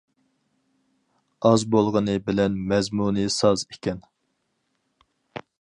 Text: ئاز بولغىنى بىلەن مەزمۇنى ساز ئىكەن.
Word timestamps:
ئاز 1.49 1.67
بولغىنى 1.75 2.15
بىلەن 2.31 2.57
مەزمۇنى 2.73 3.29
ساز 3.37 3.67
ئىكەن. 3.69 4.05